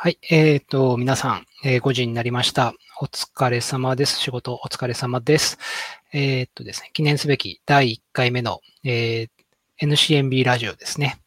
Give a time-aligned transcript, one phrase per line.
[0.00, 0.18] はい。
[0.30, 2.72] えっ、ー、と、皆さん、えー、5時になりました。
[3.00, 4.20] お疲れ様です。
[4.20, 5.58] 仕事お疲れ様です。
[6.12, 9.26] えっ、ー、とですね、記念すべき第1回目の、え、
[9.82, 11.20] NCMB ラジオですね。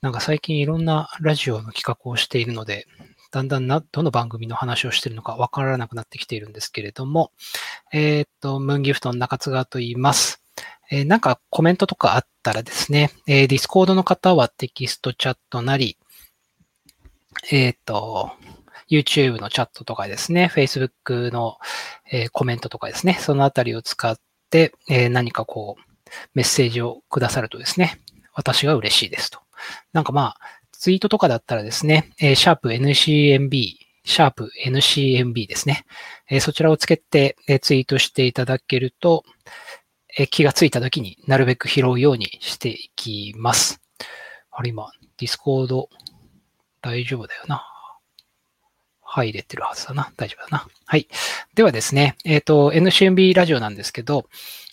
[0.00, 2.86] なんか最近いろんなラジオの企画をしているので、
[3.32, 7.32] だんだんな、どの番組の話をしているのかわからなくなってきているんですけれども、
[7.92, 10.42] えっ、と、ムーンギフトの中津川と言います。
[10.90, 15.98] えなんかコメントとかあったらですね、えー、ディスコードの方はテキストチャットなり、
[17.50, 18.32] えっ、ー、と、
[18.90, 21.58] YouTube のチャットとかですね、Facebook の、
[22.10, 24.18] え、コメントとかですね、そのあたりを使っ
[24.50, 28.00] て、え、何かこう、メッセージをくださるとですね、
[28.34, 29.40] 私が嬉しいですと。
[29.92, 33.74] なんかまあ、ツイートとかだったらですね、えー、シャープ NCMB、
[34.04, 35.84] シャープ NCMB ですね。
[36.28, 39.24] えー、そちらをつけて、えー、ツイートしていただけると、
[40.18, 43.80] えー、気がついた時になるべく拾うようにしていきます。
[44.50, 45.90] あれ今、ディスコード
[46.82, 47.66] 大丈夫だよな。
[49.02, 50.12] 入れてるはずだな。
[50.16, 50.66] 大丈夫だな。
[50.86, 51.08] はい。
[51.54, 54.26] ではですね、えっ、ー、と、NCMB ラジオなんですけど、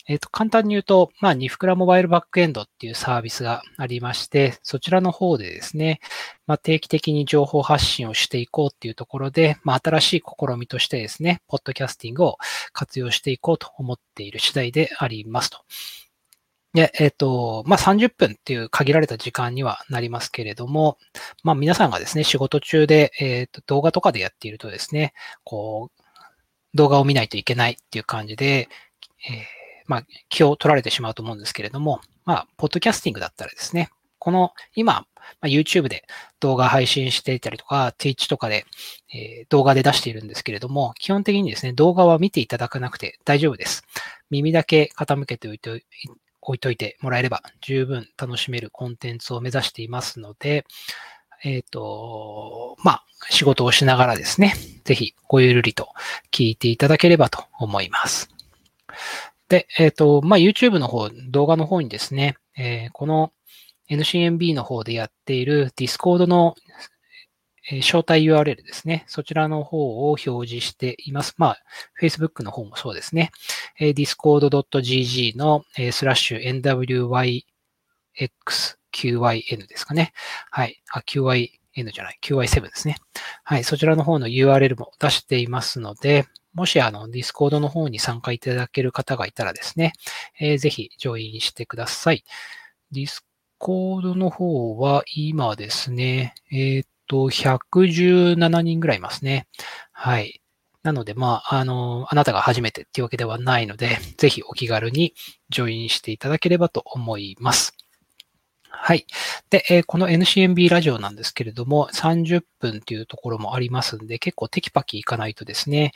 [0.08, 6.00] えっ、ー、と、簡単に言うと、まあ、ニフクラモバイルバックエンドっていうサービスがありまして、そちらの方でですね、
[6.46, 12.38] まあ、定期的に情報発信をしていこうっていうところで、まあ、新しい試みとしてですね、ポッドキャスティングを
[12.72, 15.60] 活用していこうと思っている次第でありますと。
[16.74, 20.98] で、えっ、ー、と、まあ、30分っていう限られた時間にはなりますけれども、
[21.44, 26.02] まあ、皆さんがですね、仕事中で、えっ、ー、と、動画とかでやっているとですね、こう、
[26.76, 28.70] 動画を見ないといけないっていう感じで、
[29.30, 29.38] えー、
[29.88, 35.06] まあ、気を取られてしまうと思うんですけれども、まあ、ポッドキャスティングだったらですね、この、今、
[35.42, 36.04] ま、YouTube で
[36.40, 38.66] 動画配信していたりとか、Twitch とかで、
[39.14, 43.84] えー、動画で出しているんですけれども、基本的にですね、動画は見ていただかなくて大丈夫です。
[44.30, 45.84] 耳だけ傾けておいて
[46.48, 50.66] 置いといてもらえれば十分楽しめるコンテンツを目指していますので、
[51.44, 54.54] えっ、ー、と、まあ、仕事をしながらですね、
[54.86, 55.90] ぜひごゆるりと
[56.32, 58.30] 聞いていただければと思います。
[59.50, 63.34] で、えっ、ー、と、まあ、YouTube の方、動画の方にですね、えー、この
[63.90, 66.56] NCMB の方でやっている Discord の
[67.70, 69.04] え招待 URL ですね。
[69.08, 71.34] そちらの方を表示しています。
[71.38, 71.58] まあ、
[72.02, 73.32] Facebook の方もそうですね。
[73.80, 77.44] え discord.gg の、えスラッシュ
[78.14, 80.14] NWYXQYN ですかね。
[80.50, 80.82] はい。
[80.92, 81.50] あ、QYN
[81.92, 82.18] じゃない。
[82.24, 82.96] QY7 ですね。
[83.44, 83.64] はい。
[83.66, 89.94] そちらの方の URL も出していますので、もしあの、Discord の方に参加いただける方がいたらですね、
[90.40, 92.24] えー、ぜひ、ジョインしてください。
[92.94, 99.48] Discord の方は今ですね、えー、と、117人ぐらいいますね。
[99.92, 100.42] はい。
[100.84, 105.14] なので、まあ、あの、あなたが初めてっていうわけではないので、ぜひお気軽に
[105.50, 107.76] ジョインしていただければと思います。
[108.70, 109.06] はい。
[109.50, 115.94] で、え、この NCMB ラジオなんですけれども、30分っていうところもありますんで、結構テキパキいかないとですね、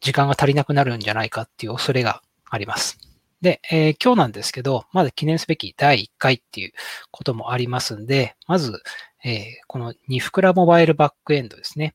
[0.00, 2.20] 時間が足りなくなるんじゃないかっていう恐れが
[2.50, 2.98] あります。
[3.40, 6.72] で、えー、今日なんですけど、まだ記念すべき第1回っていう
[7.10, 8.82] こともありますんで、まず、
[9.24, 11.94] え、このニフクラモバイルバックエンドですね。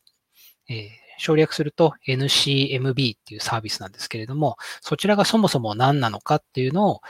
[0.70, 7.02] え、省略すると NCMB っていうサービスなんですけれども、そちらがそもそも何なのかっていうのを、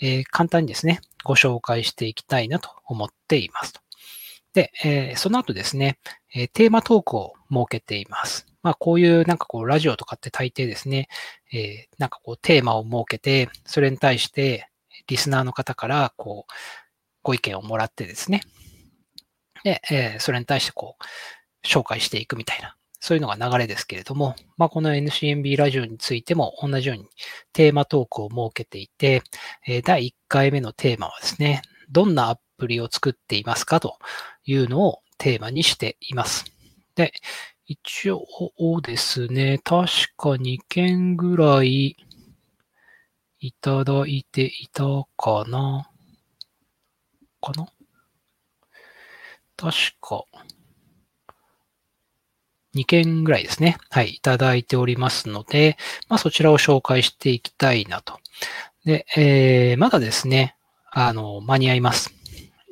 [0.00, 3.80] え、簡単にですね、ご紹介していきたいなと思っていますと。
[4.54, 5.98] で、え、その後ですね、
[6.34, 8.46] え、テーマトークを設けています。
[8.62, 11.08] まあ、こういうなんかこう、ラジオとかって大抵ですね、
[11.52, 14.68] え、なんかこう、テーマを設けて、それに対して、
[15.06, 16.52] リスナーの方から、こう、
[17.22, 18.42] ご意見をもらってですね、
[19.64, 27.08] で、えー、それに対してこう、紹介していくみたいな、そういうのが流れですけれども、まあ、この NCMB ラジオについても同じように
[27.52, 29.22] テーマトークを設けていて、
[29.66, 33.98] え、第1回目のテーマはですね、どんなアプリを作っていますかと
[34.44, 36.44] いうのをテーマにしています。
[36.94, 37.12] で、
[37.66, 38.26] 一応
[38.82, 41.96] ですね、確か2件ぐらい
[43.38, 44.84] いただいていた
[45.16, 45.88] かな
[47.40, 47.66] かな？
[49.60, 50.24] 確か、
[52.74, 53.76] 2件ぐらいですね。
[53.90, 55.76] はい、いただいておりますので、
[56.08, 58.20] まあそちらを紹介していきたいなと。
[58.86, 60.56] で、えー、まだですね、
[60.90, 62.14] あの、間に合います。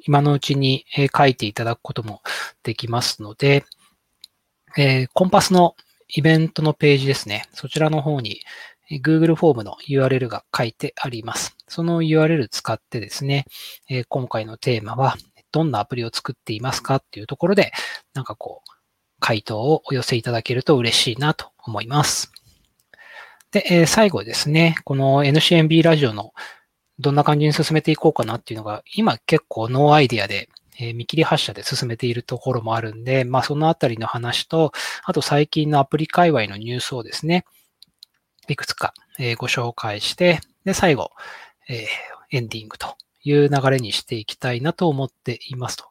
[0.06, 2.22] 今のうちに書いていただくことも
[2.62, 3.66] できますので、
[4.78, 5.76] えー、 connpass の
[6.08, 7.44] イベントのページですね。
[7.52, 8.40] そちらの方に
[8.90, 11.54] Google フォームの URL が書いてあります。
[11.68, 13.44] その URL 使ってですね、
[13.90, 15.18] え、今回のテーマは、
[15.52, 17.72] どんなアプリを作っていますかっていうところで、
[18.14, 18.70] なんかこう、
[19.20, 22.32] 回答をお寄せいただけると嬉しいなと思います。
[23.50, 26.32] で、えー、最後ですね、この NCMB ラジオの
[26.98, 30.48] どんな感じに進めていこうかなっていうのが、今結構ノーアイディアで、
[30.78, 34.72] えー、見切り発車で進めているところもあるんで、まあそのあたりの話と、
[35.04, 37.44] あと最近のアプリ界隈のニュースをですね、
[38.48, 41.10] いくつか、えー、ご紹介して、で、最後、
[41.68, 41.86] え、
[42.30, 45.84] エンディングという流れにしていきたいなと思っていますと。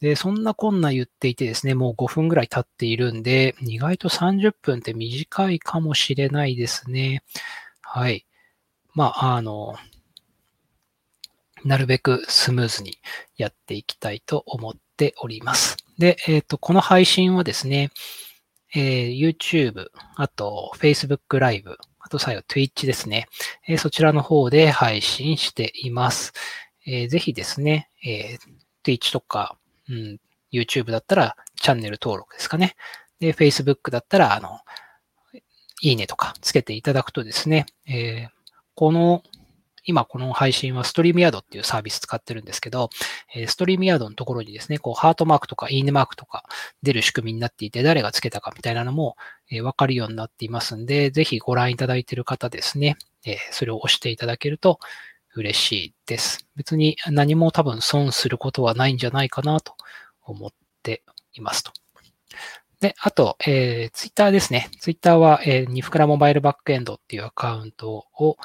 [0.00, 7.22] で、そんなこんな言っていてですね、もう5分ぐらい経っているんで、意外と30分って短いかもしれないですね。
[7.80, 8.26] はい。
[8.92, 9.76] まあ、あの、
[11.64, 12.98] なるべくスムーズに
[13.36, 15.76] やっていきたいと思っております。
[15.98, 17.90] で、えっ、ー、と、この配信はですね、
[18.74, 23.26] えー、YouTube、あと Facebook ライブ、あと最後 Twitch ですね、
[23.66, 26.32] え、そちらの方で配信しています。
[26.86, 28.38] えー、ぜひですね、え、
[28.84, 29.56] Twitch とか、
[29.88, 30.20] うん、
[30.52, 32.76] YouTube だったらチャンネル登録ですかね。
[33.18, 34.60] で、Facebook だったら、あの、
[35.80, 38.30] いいねとかつけていただくとですね、えー、
[38.74, 39.22] この、
[39.84, 42.90] 今この配信はストリームヤードっていうサービス使ってるんですけど、
[43.34, 46.44] えストリームヤードのところにですね、こうハートマークとかいいねマークとか
[46.82, 49.16] 出る仕組みになっていて、誰がつけたかみたいなのも、
[49.50, 52.96] えわかるようになっていますんで、ぜひご覧いただいている方ですね、
[53.26, 54.78] えそれを押していただけると
[55.34, 56.46] 嬉しいです。
[56.56, 59.74] 別に何も多分損することはないんじゃないかなと
[60.22, 60.50] 思っ
[60.82, 61.02] て
[61.34, 61.72] いますと。
[62.80, 64.68] で、あと、えー、ツイッターですね。
[64.78, 68.36] ツイッターは、えー、ニフクラモバイルバックエンドっていうアカウントを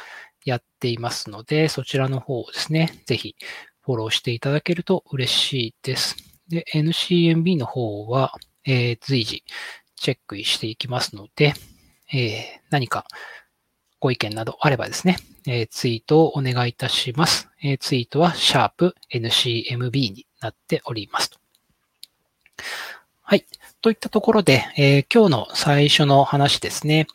[0.46, 3.36] やっていますので、そちらの方をですね、ぜひ
[3.82, 6.16] フォローしていただけると嬉しいです。
[6.48, 8.34] で、NCMB の方は、
[8.66, 9.44] えー、随時
[9.96, 11.54] チェックしていきますので、
[12.14, 13.06] えー、何か
[14.00, 17.50] ご意見などあればですね、えー、ツイートをお願いいたします。
[17.62, 21.32] え、ツイートは、シャープ NCMB になっております。
[23.22, 23.46] はい。
[23.82, 27.08] といったところで、えー、今日の最初の話ですね。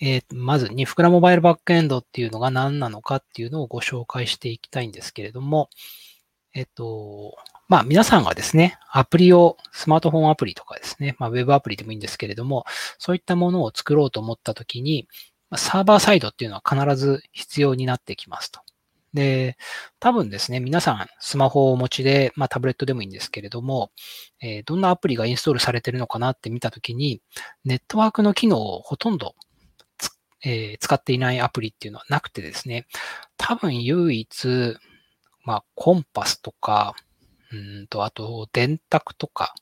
[0.00, 5.70] えー、まず、ニフクラモバイルバックエンドっていうのが何なのかっていうのをご紹介していきたいんですけれども、
[6.54, 7.36] えっ、と、
[7.68, 12.64] まあ皆さんがですね、アプリを、スマートフォンアプリとかですね、まあウェブアプリでもいいんですけれども、
[12.98, 15.06] そういったものを作ろうと思ったときに、
[15.56, 18.60] サーバーサイドっていうのは必ず必要になってきますと。
[19.14, 19.56] で、
[20.00, 23.90] 多分ですね、皆さんスマホをお持ちで、まあタブレットでもいいんですけれども、
[24.40, 27.20] えー、どんなアプリがインストールされてるのかなって見たときに、
[27.64, 29.34] ネットワークの機能をほとんど
[30.44, 32.86] えー、使っていないアプリっていうのはなくてですね、
[33.36, 34.76] 多分唯一、
[35.44, 36.94] まあコンパスとか、
[37.52, 39.54] うんと、あと電卓とか、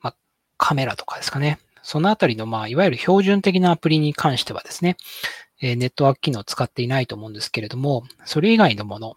[0.00, 0.16] まあ
[0.56, 1.58] カメラとかですかね。
[1.82, 4.96] そのあたりの、まあ、いわゆる標準的なアプリに関してはですね、
[5.60, 9.16] えネットワーク機能を使っていないと思うんですけれども、それ以外のもの、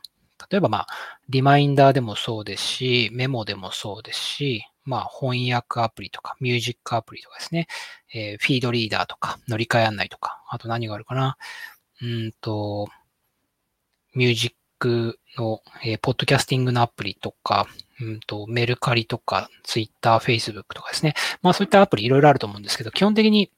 [0.49, 0.87] 例えばまあ、
[1.29, 7.67] リマインダーでもそうですし、メモでもそうですし、まあ、翻訳アプリとか、ミュージックアプリとかですね、
[8.13, 11.37] えー、フィードリーダーとか、乗り換え案内とか、あと何があるかな、
[12.01, 12.89] うんと、
[14.15, 17.67] ミュージックの、えー、ポッドキャスティングのアプリとか、
[18.01, 21.13] うんと、メルカリとか、ツイッター、フェイスブックとかですね。
[21.43, 23.51] まあそういったアプリいろいろあると思うんですけど、基本的に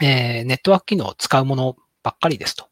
[0.00, 2.68] えー、ネットワーク機能を使うものばっかりですと。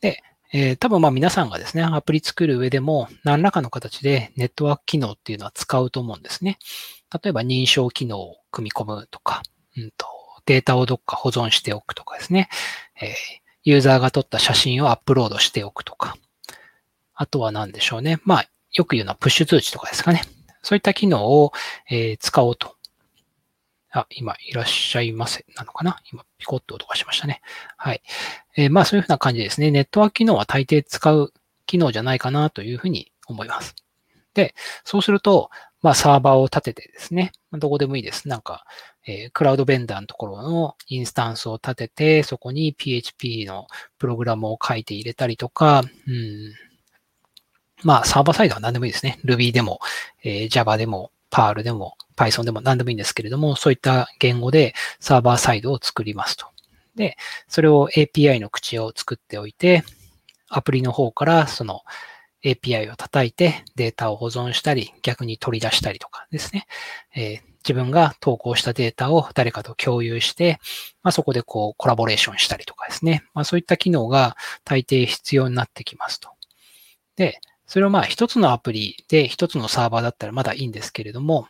[0.00, 6.58] で、えー、多分まあ皆さんがですね、アプリ作る上でも何らかの形でネットワーク機能っていうのは使うと思うんですね。
[7.22, 9.42] 例えば認証機能を組み込むとか、
[9.76, 10.06] うんと、
[10.46, 12.48] データをどっか保存しておくとかですね。
[13.00, 13.10] えー、
[13.64, 16.16] ユーザーが撮った写真をアップロードしておくとか。
[17.14, 18.20] あとは何でしょうね。
[18.24, 20.22] まあ、よく言うのはプッシュ通知とかですかね。
[20.62, 21.52] そういった機能を、
[21.90, 22.73] えー、使おうと
[23.96, 26.00] あ、今いらっしゃいませなのかな？
[26.12, 27.40] 今ピコッと音がしましたね。
[27.76, 28.02] はい。
[28.56, 29.70] えー、まあそういうふうな感じですね。
[29.70, 31.32] ネットワーク機能は大抵使う
[31.66, 33.76] 機能じゃないかなというふうに思います。
[34.34, 35.48] で、そうすると、
[35.80, 38.26] まあサーバーを立ててですね、どこでもいいです。
[38.28, 38.64] なんか、
[39.06, 46.52] えー、クラウドベンダーのところのインスタンスを立てて、そこに PHP のプログラムを書いて入れたりとか、うん、
[47.84, 49.20] まあサーバーサイドは何でもいいですね。
[49.24, 49.78] Ruby でも、
[50.24, 56.46] えー、Java でも、Perl でも、Python でも何でもいいんですけれども、そういった言語でサーバーサイドを作りますと。
[56.94, 57.16] で、
[57.48, 59.82] それを API の口を作っておいて、
[60.48, 61.80] アプリの方からその
[62.44, 66.68] API を叩いてデータを保存したり、逆に取り出したりとかですね。
[67.16, 70.60] えー、自分が投稿したデータを誰かと共有して、
[71.02, 73.24] まあ、そこでこうコラボレーションしたりとかですね。
[73.34, 76.30] まあ、そういった機能が大抵必要になってきますと。
[77.16, 81.46] で、それをまあ一つのアプリで一つのサーバーだったらまだいいんですけれども、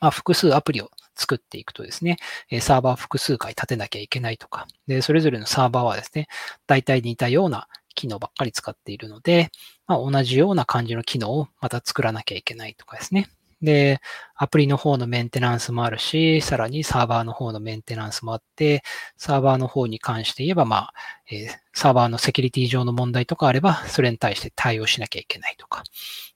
[0.00, 2.16] まあ、複数アプリを作っていくとですね、
[2.60, 6.26] サーバー複数回立てなきゃいけないとか、で、それぞれのサーバーはですね、
[6.66, 9.50] 大体似たような機能ばっかり使っているので、
[9.86, 13.28] まあ、同じような感じの機能をまた作らなきゃいけないとかですね。
[13.62, 14.00] で、
[14.34, 18.82] アプリの方のメンテナンスもあるし、さらにサーバーの方のメンテナンスもあって、
[19.16, 20.94] サーバーの方に関して言えば、まあ、
[21.30, 25.84] えー、サーバーのセキュリティ上の問題とかあれば、それに対して対応しなきゃいけないとか、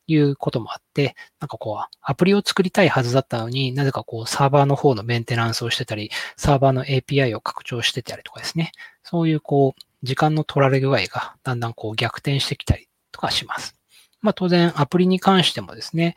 [0.06, 8.72] いうこともあって、なんかこう、アプリを作りたいはずだったのになぜかこう、サーバーの方のメンテナンスをしてたり、サーバーの API を拡張してたりとかですね。
[9.02, 13.74] そういうこう、時間の取られ具合がだんだんこう逆転してきたりとかします。
[14.20, 16.14] まあ当然アプリに関してもですね、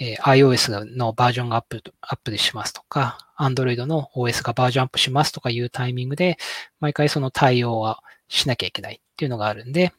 [0.00, 6.38] え、iOS のバージョンがアップ、アップでしますとか、Android の OS がバージョンアップしますとかいうタイミングで、
[6.80, 9.92] 毎回その対応はしなきゃいけないっていうのがあるんで、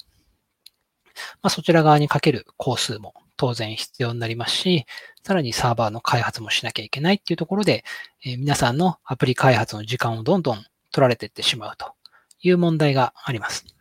[1.41, 4.85] まあそちら側にかける工数も当然必要になりますし、
[5.23, 7.83] さらにサーバーの開発もしなきゃいけないっていうところで、
[8.23, 11.93] え、皆さんのアプリ開発の時間をどんどん取られていってしまうと
[12.41, 13.78] いう問題があります。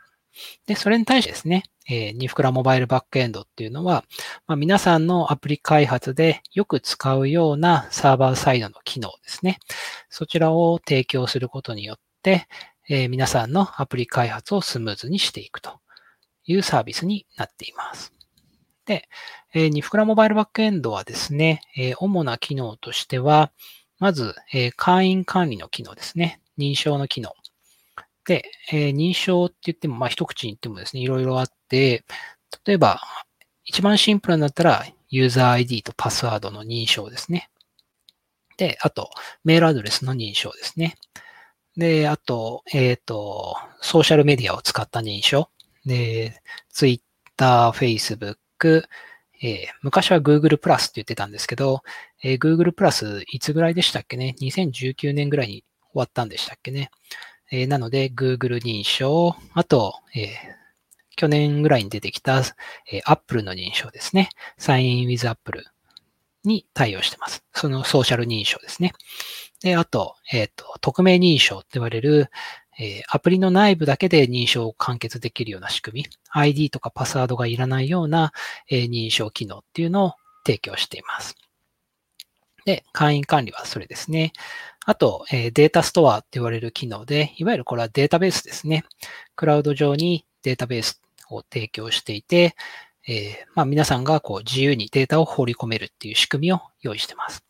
[0.67, 4.05] で、それに対してですね、えー、ニフクラモバイルバックエンドっていうのは、
[4.47, 9.59] まあ、皆さんのアプリ開発でよく使うようなサーバーサイドの機能ですね。
[10.11, 12.47] そちらを提供することによって、
[12.89, 15.81] えー、皆さんのアプリ開発をスムーズにしていくと
[16.45, 18.13] いうサービスになっています。
[18.85, 19.09] で、
[19.55, 23.53] えー、ニフクラモバイルバックエンドはですね、えー、主な機能としては、
[23.99, 26.41] まず、え、会員管理の機能ですね。
[26.57, 27.35] 認証の機能。
[28.29, 32.05] で、えー、認証って言っても、まあ、一口に言ってもですね、いろいろあって、
[32.67, 33.01] 例えば、
[33.65, 37.49] 一番シンプルになったら、ユーザー ID とパスワードの認証ですね。
[38.59, 39.09] で、あと、
[39.45, 40.97] メールアドレスの認証ですね。
[41.75, 45.49] で、あと、えっ、ー、と、ソーシャルメディアを使った認証。
[45.87, 48.83] で、Twitter、Facebook、
[49.41, 51.83] えー、昔は Google プラスって言ってたんですけど、
[52.23, 56.91] えー、Google プラスいつぐらいでしたっけね ?2019 年ぐらいに終わったんでしたっけね？
[57.51, 60.29] えー、なので、Google 認証、あと、えー、
[61.17, 62.43] 去年ぐらいに出てきた、
[62.91, 64.29] えー、Apple の認証ですね。
[64.59, 65.65] Sign in with Apple
[66.45, 67.45] に対応してます。
[67.55, 68.93] そのソーシャル認証ですね。
[69.61, 72.31] で、あと、えっ、ー、と、匿名認証って言われる、
[72.79, 78.33] えー、アプリの内部だけで認証を完結できるような仕組み、ID とかパスワードがいらないような、
[78.71, 80.13] えー、認証機能っていうのを
[80.47, 81.35] 提供しています。
[82.65, 84.33] で、会員管理はそれですね。
[84.89, 88.87] あと、え、データストアって言われる機能で、いわゆるこれはデータベースですね。
[89.37, 92.57] クラウド上にデータベースを提供していて、
[93.07, 97.45] え、まあ、皆さんがこう自由にデータを放り込めるっていう仕組みを用意してます。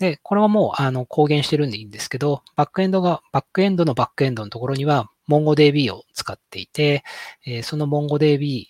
[0.00, 7.04] で、これはもうあの公言してるんでいいんですけど、バックエンドが、バックエンドのバックエンドのところには MongoDB を使っていて、
[7.46, 8.68] えー、その MongoDB っ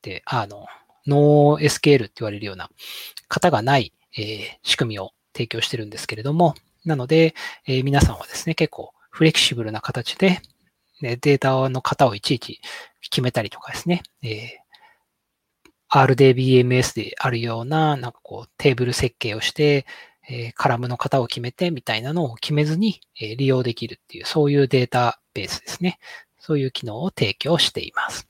[0.00, 0.64] てあの、
[1.06, 2.70] NoSQL って言われるような
[3.28, 6.54] 型がない、えー、仕組みを提供してるんですけれども、
[6.88, 7.34] なので、
[7.66, 10.40] えー、皆さんはですね、結構フレキシブルな形で、
[11.00, 12.60] ね、データの型をいちいち
[13.02, 19.86] 決めたりとかですね、えー、RDBMS であるような、なんかこう、テーブル設計をして、
[20.28, 25.98] えー、カラムの型を決めてみたいなのを決めずに、えー、利用できるっていう、そういうデータベースですね。
[26.38, 28.28] そういう機能を提供しています。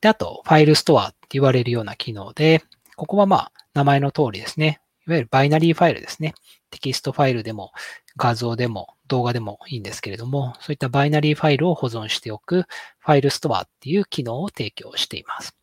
[0.00, 2.62] で、あと、ファイルストアって言われるような機能で、
[2.96, 4.80] ここはまあ、名前の通りですね。
[5.06, 6.34] いわゆるバイナリーファイルですね。
[6.76, 7.72] テキストファイルでも
[8.16, 12.66] 画像でも動画でもいいんですけれども、そういったバイナリーファイルを保存しておく
[12.98, 15.56] ファイルストアっていう機能を提供しています。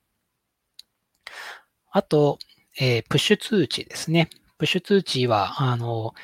[1.92, 2.40] あと、
[2.80, 4.30] えー、プッシュ通知ですね。
[4.58, 6.16] プッシュ通知は、あの、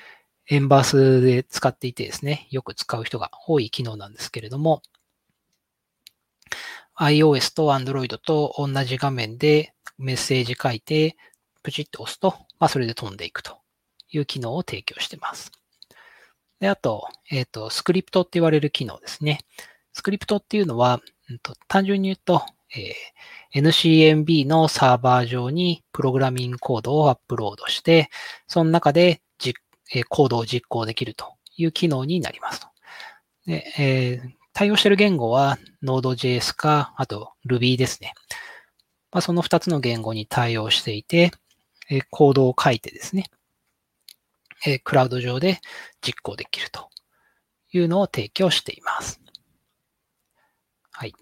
[0.47, 4.81] エンバースで使っていてですね、よく使う人が多い機能なんですけれども、
[6.97, 11.15] iOS と Android と同じ画面でメッセージ書いて、
[11.61, 13.59] プチッと押すと、まあ、それで飛んでいくと
[14.11, 15.51] いう機能を提供しています。
[16.59, 19.39] で、あと、えっ、ー、と、スクリプトって言われる機能ですね。
[19.93, 22.43] スクリプトっていうのは、うんと、単純に言うと、
[22.75, 28.09] えー、NCMB のサーバー上にプログラミングコードをアップロードして、
[28.47, 29.55] その中でじ、
[29.93, 32.67] えー、コードを実行できるという機能になりますと。
[33.45, 38.13] でえー、対応している言語は Node.js か、あと Ruby ですね。
[39.11, 41.31] まあ、その2つの言語に対応していて、
[41.89, 43.25] えコードを書いてですね、
[44.65, 45.59] えクラウド上で
[46.01, 46.89] 実行できると
[47.71, 49.21] いうのを提供しています。
[50.91, 51.13] はい。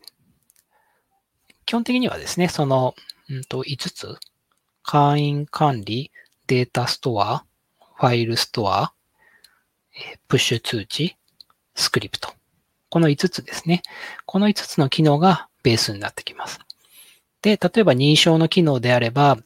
[1.66, 2.96] 基本的にはですね、その、
[3.30, 4.16] うんと、5つ、
[4.84, 6.12] 会員管理、
[6.48, 7.46] データストア、
[7.98, 8.94] ファイルストア、
[9.94, 11.18] えプッシュ通知、
[11.76, 12.34] スクリプト。
[12.90, 13.82] この5つですね。
[14.26, 16.60] この5つの機能がベースになってきます。
[17.42, 19.38] で、例えば認証の機能であれば、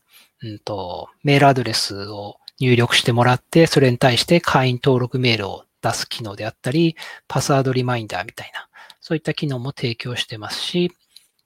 [0.43, 6.95] うんと、メールアドレスを入力してもらって、それに対して会員登録メールを出す機能であったり、
[7.27, 8.69] パスワードリマインダーみたいな、
[9.01, 10.91] そういった機能も提供してますし、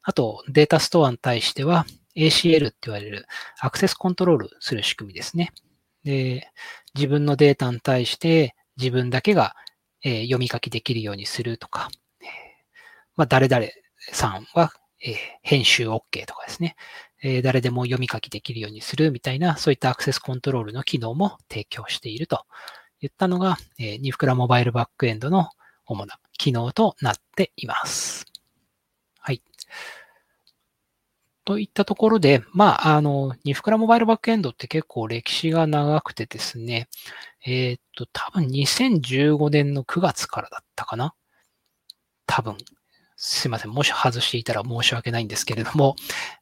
[0.04, 3.26] あと、データストアに対しては、ACL って言われる
[3.60, 5.52] アクセスコントロールする仕組みですね。
[6.04, 6.52] で、
[6.94, 9.56] 自分のデータに対して自分だけが、
[10.04, 11.90] 読み書きできるようにするとか、
[13.16, 13.66] まあ、誰々
[14.12, 14.72] さんは、
[15.42, 16.76] 編集 OK とかですね。
[17.24, 22.46] え、誰でも読み書きできるようにするみたいな、そういったアクセスコントロールの機能も提供していると
[23.02, 25.50] いったのが、えー、ニフクラモバイルバックエンドの
[25.86, 28.26] 主な機能となっています。
[29.20, 29.42] はい。
[31.46, 36.90] といったところで、まあ、あの、ニフクラモバイルバックエンドって結構歴史が長くてですね、
[37.46, 41.14] えー、っと、多分2015年の9月からだったかな
[42.26, 42.58] 多分。
[43.18, 43.72] すいません。
[43.72, 45.96] もし外していたら申し訳ないんですけれども、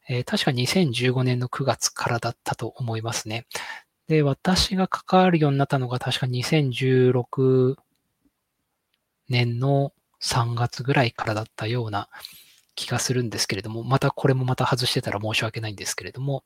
[0.08, 3.46] えー、確か2015年の9月からだったと思いますね。
[4.08, 7.76] で、私が関わるようになったのが確か2016
[9.28, 12.08] 年の3月ぐらいからだったような
[12.74, 16.42] 気がするんですけれども、またこれもまた外してたら申し訳ないんですけれども、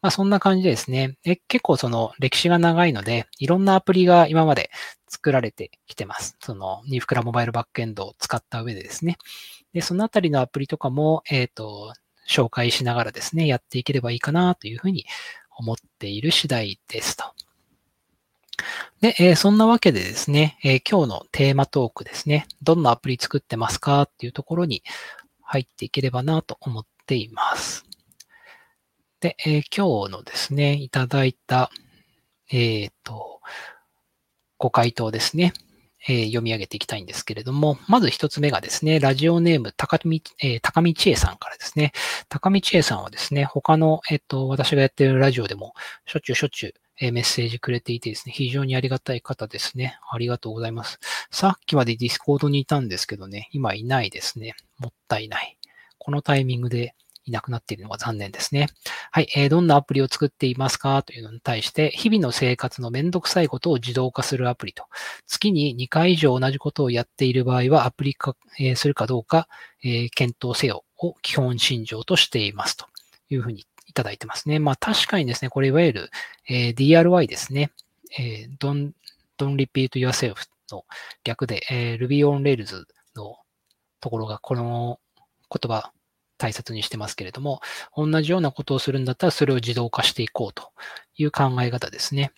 [0.00, 4.70] まあそんな感じでですね、え結構その歴史が長いので、いろんなアプリが今まで
[5.08, 6.36] 作られてきてます。
[6.40, 9.16] そのニフクラモバイルバックエンドを使った上でですね。
[9.76, 11.92] で、そのあたりのアプリとかも、えっ、ー、と、
[12.26, 15.04] 紹介しながらですね、やっていければいいかなというふうに
[15.54, 17.24] 思っている次第ですと。
[19.02, 24.82] で、えー、そんなわけでですね、えー、今日のテーマトークですね、どんなアプリ作ってますかっていうところに
[25.42, 27.84] 入っていければなと思っています。
[29.20, 31.70] で、えー、今日のですね、いただいた、
[32.50, 33.42] えっ、と、
[34.56, 35.52] ご回答ですね、
[36.08, 41.92] え、読み上げていきたいんですけれども、まず一つ目がですね、ラジオネーム高見、え、高見千恵さんからですね、
[42.28, 45.74] 高見千恵さんはですね、他の、えっ、と、私がやってるラジオでも、
[46.06, 49.98] しょっちゅうしょっちゅう、えメッセージくれていてですね、非常にありがたい方ですね。
[50.10, 50.98] ありがとうございます。
[51.30, 54.54] さっきまでディスコードにいたんですけどね、今いないですね。
[54.78, 55.56] もったいない。
[55.98, 56.94] このタイミングで
[57.26, 58.68] いなくなっているのが残念ですね。
[59.10, 61.02] はい、えー、どんなアプリを作っていますか？
[61.02, 64.84] というのに対して、日々の生活のめんどくさいことを自動化するアプリと、
[65.26, 69.48] 月に2回以上同じことをやっている場合はアプリ化、えー、するかどうか、
[69.82, 72.86] えー、検討せよを基本心情としていますと
[73.28, 74.58] いうふうにいただいてますね。
[74.58, 76.10] まあ確かにですね、これいわゆる、
[76.48, 77.72] えー、DRY ですね。
[78.18, 78.92] えー、don't,
[79.38, 80.36] don't repeat yourself
[80.70, 80.84] の
[81.24, 82.84] 逆で、えー、Ruby on Rails
[83.16, 83.36] の
[84.00, 85.00] ところがこの
[85.50, 85.92] 言葉
[86.38, 87.60] 大切にしてますけれども、
[87.96, 90.70] 同じようなことをするんだったらそれを自動化していこうと
[91.16, 92.32] いう考え方ですね。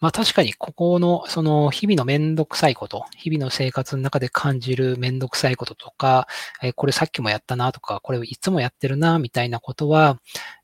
[0.00, 6.26] まあ確かにここのその日々のめんどくさいこと、日々の生活の中で感じるめんどくさいこととか、
[6.62, 10.18] えこれさっきもやったなとか、これいつもやってるなみたいなことは、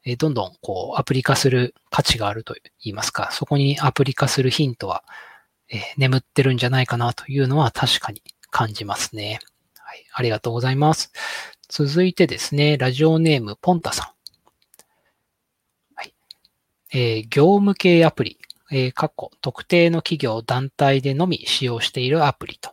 [0.05, 5.05] えどんどんこうアプリ化する価値があると言いますか、そこにアプリ化するヒントは、
[5.69, 9.41] え眠ってるんじゃないかなというのは確かに感じますね。
[9.97, 11.13] い、ありがとうございます。
[11.69, 14.07] 続いてですね、ラジオネームポンタさん。
[15.97, 16.15] はい。
[16.93, 18.39] えー、業務系アプリ、
[18.71, 22.71] えー、過去、特定の企業、団体でのみ使用しているアプリと、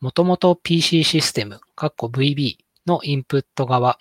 [0.00, 3.98] もともと PC システム、括弧 VB のインプット側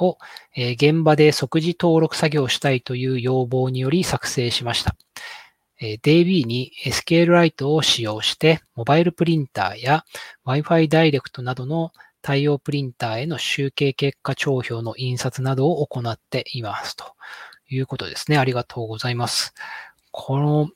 [0.00, 0.18] を、
[0.56, 4.96] えー、現場で即時登録作業したいという要望により作成しました。
[5.80, 10.04] DB に SQLite を使用して、モバイルプリンターや
[10.46, 17.14] Wi-Fi ダイレクトなどの対応プリンターへの集計結果帳票の印刷などを行っていますと
[17.68, 18.38] いうことですね。
[18.38, 19.52] ありがとうございます。
[20.10, 20.70] この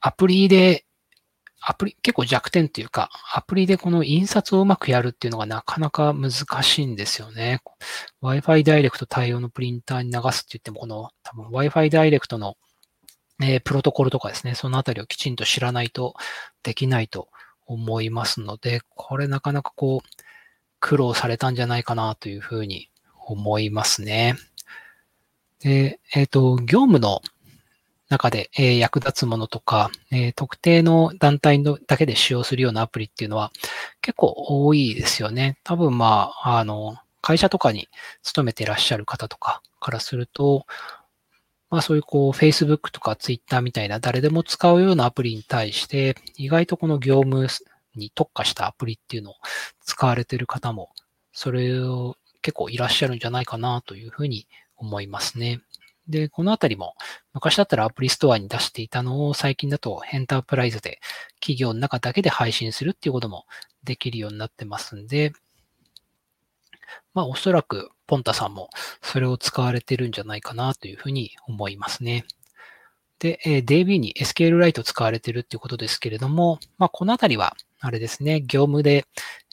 [0.00, 0.84] アプリで、
[1.60, 6.30] アプリ、結構弱点っていうか、アプリでこの印刷をうまくやるっていうのがなかなか難
[6.62, 7.60] しいんですよね。
[8.20, 12.56] Wi-Fi ダイレクト対応のプリンターに流すって言っても、この多分 Wi-Fi ダイレクトの、
[13.42, 16.14] えー、プロトコルとかですね、そのあたりをきちんと知らないと
[16.62, 17.28] できないと
[17.66, 20.22] 思いますので、これなかなかこう、
[20.80, 22.90] 苦労されたんじゃないかなというふうに
[23.26, 24.36] 思いますね。
[25.60, 27.22] で、えっ、ー、と、業務の
[28.08, 33.52] 中で、え、役立つものとか、え、特定の団体のだけで使用するようなアプリっていうのは
[34.00, 35.56] 結構多いですよね。
[35.64, 37.88] 多分まあ、あの、会社とかに
[38.22, 40.66] 勤めていらっしゃる方とかからすると、
[41.72, 47.46] まあそういうこう Facebook とか Twitter みたいな誰でも使うようなアプリに対して意外とこの業務
[47.96, 49.34] に特化したアプリっていうのを
[49.80, 50.90] 使われてる方も
[51.32, 55.60] それを結構いらっしゃるんじゃないかなというふうに思いますね。
[56.08, 56.94] で、このあたりも、
[57.32, 61.00] 昔だったらアプリストアに出していたのを最近だとエンタープライズで
[61.40, 63.46] 企業の中だけで配信するっていうことも
[63.84, 65.32] できるようになってますんで、
[67.14, 68.68] まあおそらくポンタさんも
[69.00, 72.26] それを使われてるんじゃないかなというふうに思いますね。
[73.18, 79.06] で、DB に SQLite 使われてるっていうことですけれども、まあこのあたりはあれですね、業務で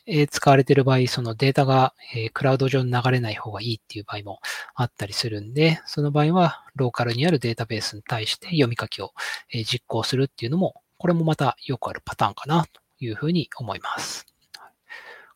[0.08, 4.41] え使われてる場合、そのデータが、えクラウド上に流れない方がいいっていう場合も
[4.76, 9.13] あったりするんで、その場合はローカルにあるデータベースに対して読み書きを、
[9.54, 14.26] え実行するっていうのも、これもまたよくあるパターンかなというふうに思います。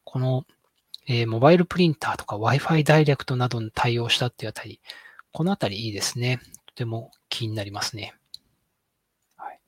[0.03, 0.43] この
[1.07, 4.79] えー、モバイルプリンターとか Wi-Fi ダイレクトなどに対応したっていうあたり、
[5.31, 6.39] このあたりいいですね。
[6.67, 8.13] とても気になりますね。
[9.35, 9.59] はい。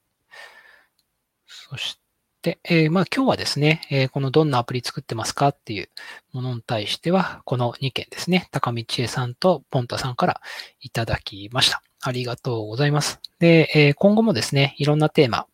[1.48, 2.00] そし
[2.42, 5.90] て、えー、まあ今日はですね、えー、このどんなアプリ作ってますかっていう
[6.32, 10.42] ものに対しては、この2件ですね、高道恵さんとポンタさんから
[10.80, 11.82] いただきました。
[12.02, 13.20] ありがとうございます。
[13.40, 15.48] で、えー、今後もですね、いろんなテーマ、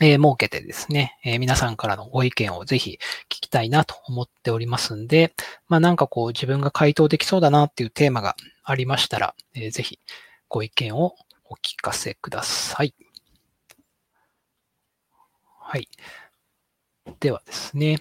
[0.00, 5.34] え、設けてですね、え、皆さんからのご意見をぜひ聞きたいなと思っておりますんで、
[5.66, 9.98] まあなんかこう自分が回答できそうだなっていうテーマがありましたら、えー、ぜひ
[10.48, 12.94] ご意見をお聞かせください。
[15.60, 15.88] はい。
[17.20, 17.98] ではですね。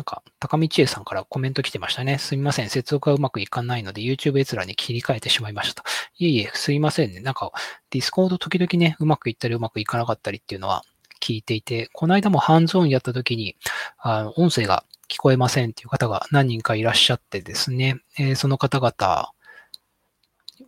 [0.00, 2.16] なんか、高道恵さんからコメント来てましたね。
[2.16, 2.70] すみません。
[2.70, 5.84] 接続がうまくいかないので YouTube 閲覧に切り替えてしまいました。
[6.16, 7.20] いえいえ、すいませんね。
[7.20, 7.52] なんか、
[7.90, 10.84] Discord 時々ね、うまくいったりうまくいかなかったりっていうのは
[11.20, 13.56] 聞いていて、この間もハンズオンやった時に、
[13.98, 19.32] あの音声が聞こえませんっていう方が何人かいらっしゃってですね、えー、その方々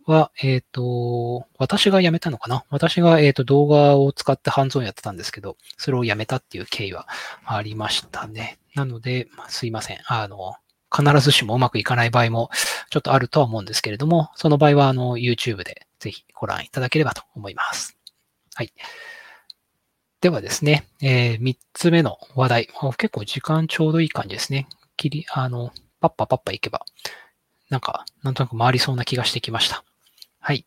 [0.05, 2.65] は、えっ、ー、と、私が辞めたのかな？
[2.69, 7.07] 私が、えっ、ー、と、動画を使ってハンズオンやってたんですけど、それを辞めたっていう経緯は
[7.45, 8.59] ありましたね。
[8.75, 9.99] なので、すいません。
[10.05, 10.55] あの、
[10.95, 12.51] 必ずしもうまくいかない場合も
[12.91, 17.97] ちょっとあるとは思うんですけれども、その場合は、あの、YouTube でぜひご覧いただければと思います。
[18.53, 18.73] はい。
[20.21, 22.69] ではですね、えー、3つ目の話題。
[22.97, 24.67] 結構時間ちょうどいい感じですね。
[24.95, 26.85] 切り、あの、パッパパッパいけば、
[27.69, 29.83] なんか、なんとなく回りそうな気がしてきました。
[30.39, 30.65] はい。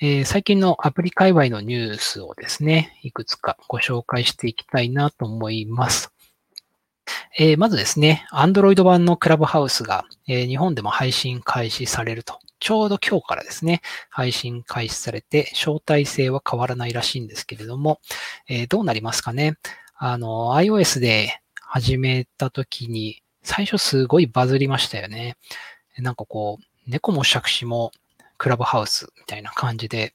[0.00, 6.13] えー、最近のアプリ界隈のニュースをですね、いくつかご紹介していきたいなと思います。
[7.36, 12.38] えー、まずですね、Android 版のクラブハウスが、えー、日本でも配信開始されると。
[12.60, 18.00] ちょうど今日からですね、配信開始されて、招待制は変わらないらしいんですけれども、
[18.48, 19.56] えー、どうなりますかね？
[19.96, 25.36] あの、iOS で始めた時に、最初すごいバズりましたよね。
[25.98, 27.92] なんかこう、猫も杓子も
[28.38, 30.14] クラブハウスみたいな感じで、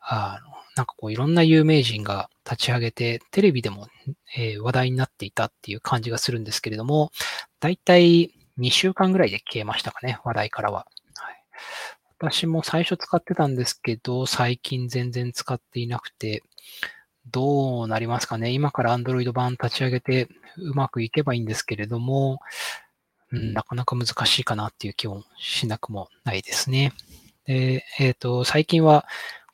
[0.00, 3.88] あの、なんかこういろんな有名人が立ち上げて、テレビでも、
[4.36, 7.12] えー、話題になっていたっていう感じがするんですけれども、
[7.60, 10.86] だいたい2週間ぐらいで消えましたかね、話題からは。
[11.16, 11.42] はい、
[12.18, 16.42] 私も最初使ってたんですけど、最近全然使っていなくて、
[17.30, 18.50] どうなりますかね。
[18.50, 22.40] 今から Android 版立ち上げてうまくいけばいいんですけれども、
[23.32, 26.92] うん、なかなか難しいかなっていう気もしなくもないですね。
[27.46, 29.06] で、えっ、ー、と、最近は、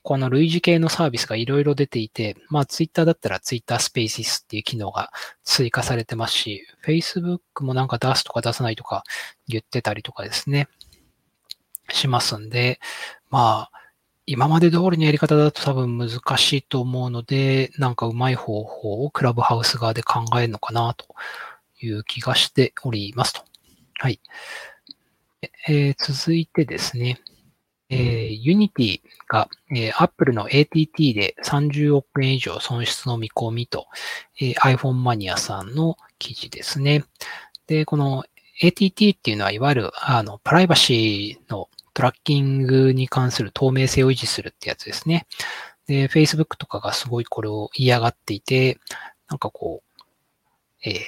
[0.02, 5.12] この類似系のサービスがいろいろ出ていて、まあ、ツイッターだったらツイッタースペーシスっていう機能が
[5.44, 9.04] 追加されてますし、Facebook もなんか出すとか出さないとか
[9.46, 10.68] 言ってたりとかですね、
[11.90, 12.80] しますんで、
[13.30, 13.80] まあ、
[14.26, 21.06] 今まで通りのやり方だと多分難しいと思うので、なんかうまい方法をクラブハウス側で考えるのかなと
[21.80, 23.42] いう気がしておりますと。
[23.98, 24.20] はい。
[25.68, 27.20] えー、続いてですね、
[27.90, 33.88] えー、Unity が、えー、Apple の ATT で30億円以上損失の見込みと、
[34.40, 37.04] えー、iPhone マニアさんの記事ですね。
[37.66, 38.24] で、この
[38.62, 45.26] ATT っていうのは、いわゆる、あの、プライバシーのトラッキングに関する透明性を維持するってやつですね。
[45.86, 48.78] で、Facebook とかがすごいこれを嫌がっていて、
[49.28, 51.00] なんかこう、えー、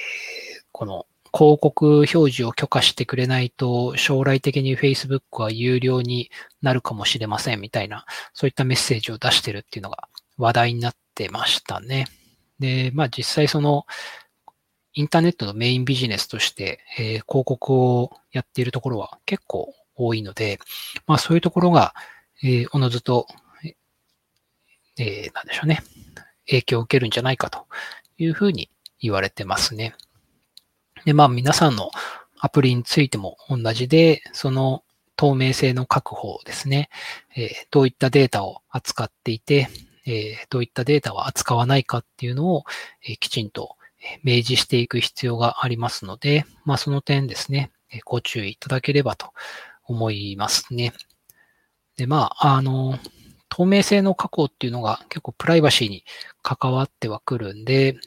[0.71, 6.29] この広告表示を許可してくれないと、将来的に Facebook は有料に
[6.61, 12.05] なるかもしれませんみたいな、そういったメッセージを出してるっていうのが話題になってましたね。
[12.59, 13.85] で、まあ実際その、
[14.93, 20.59] インターネットのメインビジネスとして、えー、広告をやっているところは結構多いので、
[21.07, 21.95] まあそういうところが、
[22.43, 23.25] えー、おのずと、
[24.99, 25.81] えー、なんでしょうね、
[26.45, 27.65] 影響を受けるんじゃないかと
[28.19, 28.69] いうふうに
[28.99, 29.95] 言われてますね。
[31.05, 31.91] で、まあ皆さんの
[32.39, 34.83] アプリについても同じで、その
[35.15, 36.89] 透明性の確保ですね、
[37.35, 39.69] えー、どういったデータを扱っていて、
[40.05, 42.63] えー、どういったデータを扱わないかっていうのを、
[43.07, 43.77] えー、きちんと
[44.23, 49.31] 明示していく必要がありますので、まあその点ですね、えご注意いただければと
[49.85, 50.93] 思いますね。
[51.95, 52.97] で、まあ、あの、
[53.49, 56.03] 透明性の確保っていうのが結構プライバシーに
[56.41, 57.97] 関わってはくるんで、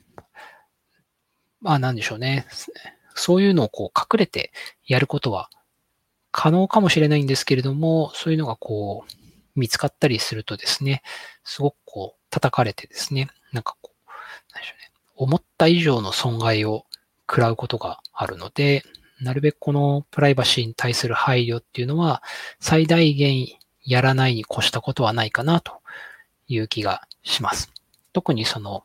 [1.60, 2.46] まあなんでしょうね。
[3.14, 4.52] そういうのをこう隠れて
[4.86, 5.50] やることは
[6.30, 9.12] 可能かもしれないんですけれども、そういうのがこう
[9.58, 11.02] 見つかったりするとですね、
[11.44, 14.10] すごくこう叩かれてですね、なんかこう、
[14.54, 14.92] なんでしょうね。
[15.16, 16.84] 思った以上の損害を
[17.28, 18.84] 食らうことがあるので、
[19.20, 22.22] なるべくこのプライバシーに対する配慮っていうのは
[22.60, 23.46] 最大限
[23.82, 25.80] やらないに越したことはないかなと
[26.48, 27.72] いう気がします。
[28.12, 28.84] 特にその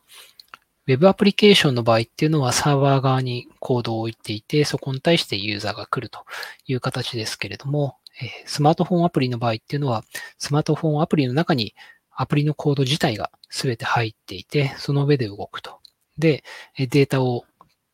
[0.86, 6.24] Web アプリケーションの場合っていうのはサーバー側にコードを置いていて、そこに対してユーザーが来ると
[6.66, 7.98] いう形ですけれども、
[8.46, 10.02] スマートフォンアプリの場合っていうのは、
[10.38, 11.74] スマートフォンアプリの中に
[12.10, 15.80] アプリのコード自体が全て入っていて、その上で動くと。
[16.18, 16.42] で、
[16.76, 17.44] データを、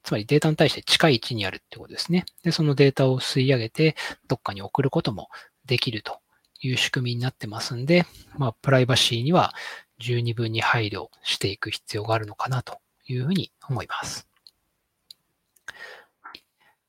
[0.02, 2.24] つまりデータに対して近い位置にあるってことですね。
[2.42, 3.96] で、そのデータを吸い上げて、
[4.28, 5.28] どっかに送ることも
[5.66, 6.20] できると
[6.60, 8.06] いう仕組みになってますんで、
[8.38, 9.52] まあ、プライバシーには
[9.98, 14.28] 十二分に配慮していく必要があるのかなというふうに思います。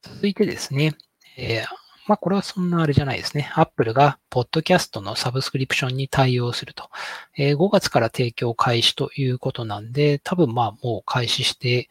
[0.02, 0.96] 続いてですね、
[1.38, 1.66] えー、
[2.08, 3.52] まあ、これはそんなあれじゃないですね。
[3.54, 6.90] Apple が、ポッドキャストのサブスクリプションに対応すると。
[7.38, 11.88] えー、5月から提供開始ということなんで、多分まあもう開始して、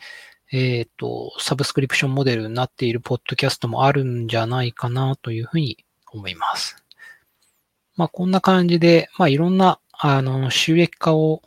[0.50, 6.82] えっ、ー、と、サブスクリプションモデルになっているポッドキャストもあるんじゃないかなというふうに思います。
[7.96, 11.42] まあ、こんな感じで、まあ、いろんな、あの、収益化を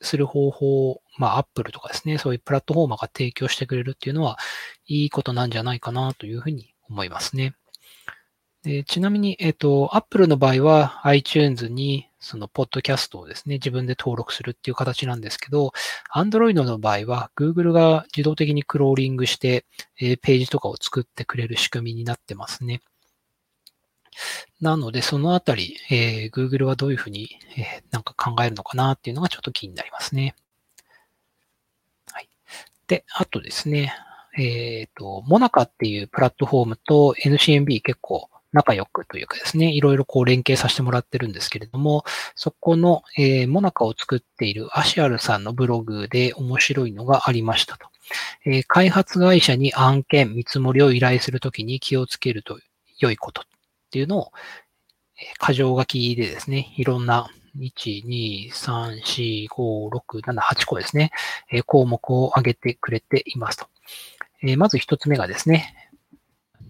[0.00, 4.38] する方法を、まあ、Apple とかですね、そういうプラットフォーマーが提供してくれるっていうのは、
[4.86, 7.54] いいことなんじゃないかなというふうに思いますね。
[8.64, 15.72] でちなみに、えっ、と、Apple の場合は iTunes にそのポッドキャストをですね、自分で登録するっていう形なんですけど、
[16.14, 19.64] Android の場合は Google が自動的にクローリングして、
[20.00, 22.80] えー、ページとかを作ってくれる仕組みになってますね。
[24.60, 30.34] なので、そのあたり、えー、Google はどういうふうに、えー、なんか考えるのかなっていうのがちょっと気になりますね。
[32.12, 32.28] はい。
[32.86, 33.94] で、あとですね、
[34.36, 42.04] えっ、ー、と、モナカっていうプラットフォームと NCMB 結構仲良くというかですね、いろいろこう連携させてもらってるんですけれども、
[42.34, 47.88] そこの、えー、モナカを作っているアシアルさんのブログで面白いのがありましたと。
[48.46, 52.58] えー、開発会社に案件、見積もりを依頼するときに気をつけると
[52.98, 53.44] 良いこと
[53.88, 54.32] っていうのを、
[55.16, 61.10] えー、箇条書きでですね、いろんな1、2、3、4、5、6、7、8個ですね、
[61.50, 63.66] え、項目を挙げてくれていますと。
[64.42, 65.74] え、まず一つ目がですね、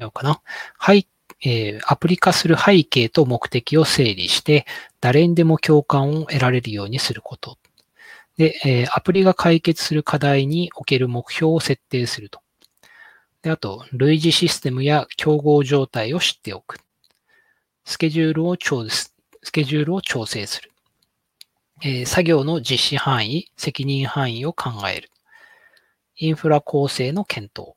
[0.07, 0.41] うかな。
[0.77, 1.09] はい。
[1.45, 4.65] え、アプリ化する背景と目的を整理して、
[5.01, 7.59] 誰にでも共感を得られるようにすること。
[8.37, 12.41] で、え、アプリが解決する課題における目標を設定すると。
[13.43, 16.79] で、あと、類似システムや競合状態を知っておく。
[17.89, 19.15] スケジュールを調ス
[19.51, 20.73] ケジュールを調整する。
[21.83, 25.09] えー、作業の実施範囲、責任範囲を考える。
[26.17, 27.73] インフラ構成の検討。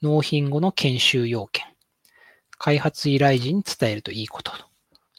[0.00, 1.66] 納品後の研修要件。
[2.56, 4.64] 開発依頼時に伝えるといいことと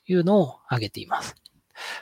[0.08, 1.36] いうのを挙げています。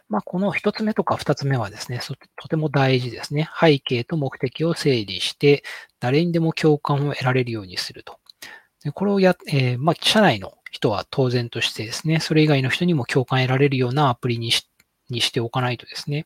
[0.07, 1.99] まあ、この一つ目とか二つ目はですね、
[2.37, 3.49] とても大事ですね。
[3.59, 5.61] 背景と目的を整理して、
[5.99, 8.17] 誰にでも共感を得られるようにすると。
[8.83, 14.69] でこれをや、えー、まあ、社内の人は当然としてですね、それ以外の人にも共感得られるようなアプリにし
[15.09, 16.25] にしておかないとですね、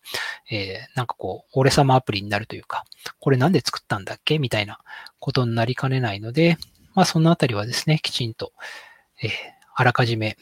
[0.50, 2.84] えー、なんかこう、俺様アプリになるというか、
[3.20, 4.40] これなんで作ったんだっけ？
[4.40, 4.80] みたいな
[5.20, 6.58] ことになりかねないので、
[6.96, 8.54] まあそのあたりはですね、きちんと、
[9.22, 9.32] えー、
[9.76, 10.36] あらかじめ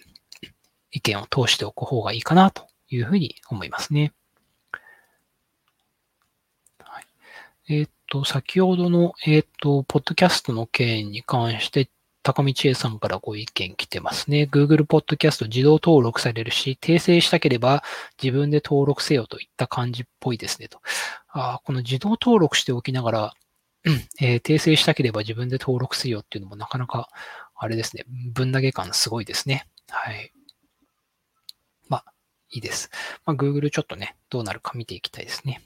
[0.91, 4.13] 意見を通しておく方がいいかなというふうに思いますね。
[7.71, 11.87] えっ、と、先ほどの、えっ、と、ポッドキャストの件に関して、
[12.33, 14.47] 高道恵さんからご意見来てますね。
[14.51, 17.83] Google Podcast 自動登録されるし、訂正したければ
[18.21, 20.79] 自分で登録せよといった感じっぽいですねと。
[21.29, 23.33] あこの自動登録しておきながら、
[23.85, 27.09] うんえー、訂正したければ自分で登録せよっていうのもなかなか
[27.55, 28.03] あれですね。
[28.31, 29.65] ぶん投げ感すごいですね。
[29.89, 30.31] はい。
[31.87, 32.13] まあ、
[32.51, 32.91] いいです。
[33.25, 35.61] まあ、Google ちょっとね、どうなるか見ていきたいですね。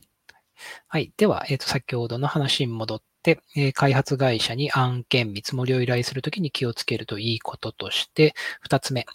[0.88, 1.12] はい。
[1.18, 3.13] では、えっ、ー、と、先ほどの話に戻って、
[3.56, 9.06] え、開発会社に案件、見積もりを依頼するときに気をつけるといいこととして、二つ目、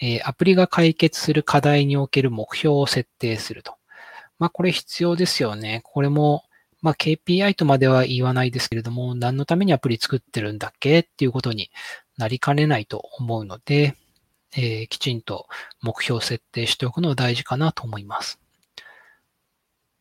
[0.00, 3.76] え、アプリが解決する課題における目標を設定すると。
[4.38, 5.80] まあ、これ必要ですよね。
[5.84, 6.44] これも、
[6.82, 11.70] まあ、KPI とまでは言わないですけれども、何のためにアプリ作ってるんだっけっていうことに
[12.18, 13.96] なりかねないと思うので、
[14.56, 15.48] えー、きちんと
[15.82, 18.43] 目標設定しておくのは大事かなと思います。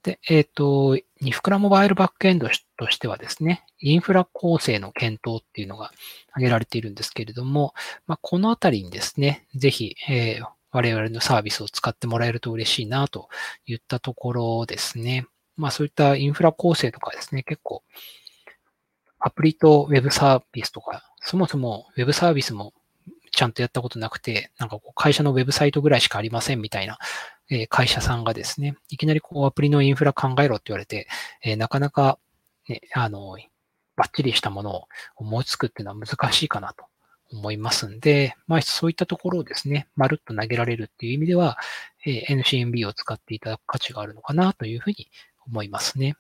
[0.04, 5.92] で、えっ、ー、と、ニフクラモバイルバックエンドとしてはですね、インフラ構成の検討っていうのが
[6.32, 7.74] 挙げられているんですけれども、
[8.06, 13.30] まあ、このあたりにですね、ぜひ、えー、我々のサービスを使ってもらえると嬉しいなと
[13.66, 15.26] いったところですね。
[15.56, 17.84] まあそういったインフラ構成とかですね、結構
[19.20, 22.74] アプリとウェブサービスとか、そもそもウェブサービスも
[23.32, 26.98] ちゃんとやったことなくて、なんかこう会社のウェブサイトぐらいしかありませんみたいな、
[27.50, 31.08] え会社さんがですね、いきなりこうアプリのインフラ考えろって言われて、
[31.42, 32.20] えなかなか、
[32.68, 33.38] ね、あの、
[33.96, 36.86] バッチリしたものを思いつくっていうのは難しいかなと
[37.32, 41.58] 思いますんで、まあそういったところをですね、まるっと投げられるっていう意味では、
[42.06, 45.08] え NCMB を使っていただく価値があるのかなというふうに
[45.46, 46.16] 思いますね。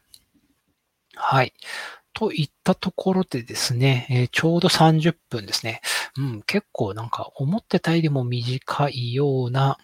[1.16, 1.54] はい。
[2.14, 5.82] といったところでですね、えー、ちょうど30分ですね。
[6.18, 9.78] うん、結構なんか思ってたよりも短いような、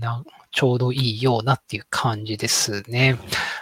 [0.00, 3.18] なちょうどいいようなっていう感じですね。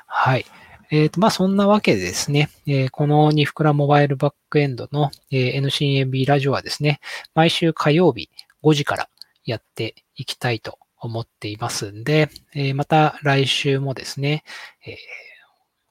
[0.07, 0.47] はい。
[0.91, 7.01] えっ、ー、と、まあ、そんなわけでですね、えー、このニフクラモバイルバックエンドの、え、NCNB ラジオはですね、
[7.35, 8.31] 毎週火曜日
[8.63, 9.09] 5時から
[9.45, 14.45] やっていきたいと思っていますんで、えまた来週もですね、
[14.87, 14.97] え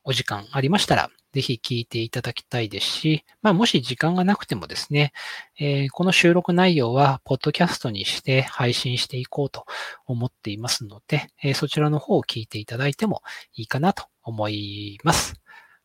[0.04, 5.12] お時間ありましたら、ぜひ聞いていただきたいですし、まあ、もし時間がなくてもですね、
[5.60, 9.66] えー、この収録内容は、ポッドキャストにして配信していこうと
[10.06, 13.22] 思っていますので、えー、そちらの方を聞いていただいても
[13.54, 15.34] いいかなと思います。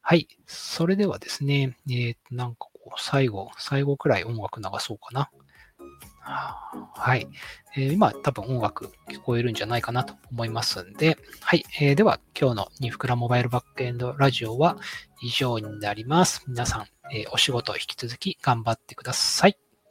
[0.00, 0.28] はい。
[0.46, 5.30] それではですね、えー、なんかこう、最後、最後くらい音楽流そうかな。
[6.30, 7.28] はい。
[7.76, 11.64] えー、今、多分音楽聞こえるんじゃないかなと思いますんで、はい。
[11.80, 14.76] えー、では、今日のニフクラモバイルバックエンドラジオは
[15.22, 16.44] 以上になります。
[16.48, 19.69] 皆さん、えー、お仕事引き続き頑張ってください。